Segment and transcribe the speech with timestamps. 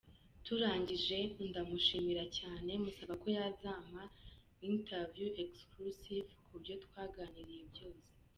[0.45, 1.17] Turangije,
[1.49, 4.01] ndamushimira cyane, musaba ko yazampa
[4.69, 8.07] interview excusif ku byo twaganiye byose.